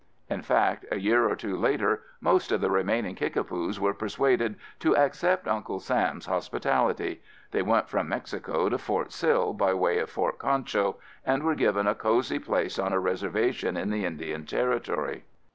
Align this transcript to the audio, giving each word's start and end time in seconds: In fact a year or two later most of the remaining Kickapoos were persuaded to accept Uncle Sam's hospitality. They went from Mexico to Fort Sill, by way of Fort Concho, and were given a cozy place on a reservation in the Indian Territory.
In 0.31 0.41
fact 0.41 0.83
a 0.91 0.99
year 0.99 1.29
or 1.29 1.35
two 1.35 1.55
later 1.55 2.01
most 2.21 2.51
of 2.51 2.59
the 2.59 2.71
remaining 2.71 3.13
Kickapoos 3.13 3.79
were 3.79 3.93
persuaded 3.93 4.55
to 4.79 4.95
accept 4.97 5.47
Uncle 5.47 5.79
Sam's 5.79 6.25
hospitality. 6.25 7.21
They 7.51 7.61
went 7.61 7.87
from 7.87 8.09
Mexico 8.09 8.67
to 8.69 8.79
Fort 8.79 9.11
Sill, 9.13 9.53
by 9.53 9.75
way 9.75 9.99
of 9.99 10.09
Fort 10.09 10.39
Concho, 10.39 10.95
and 11.23 11.43
were 11.43 11.53
given 11.53 11.85
a 11.85 11.93
cozy 11.93 12.39
place 12.39 12.79
on 12.79 12.93
a 12.93 12.99
reservation 12.99 13.77
in 13.77 13.91
the 13.91 14.03
Indian 14.03 14.47
Territory. 14.47 15.23